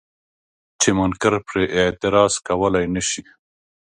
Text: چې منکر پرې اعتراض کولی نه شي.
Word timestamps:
چې 0.81 0.89
منکر 0.97 1.33
پرې 1.47 1.63
اعتراض 1.79 2.33
کولی 2.47 2.85
نه 2.95 3.01
شي. 3.09 3.23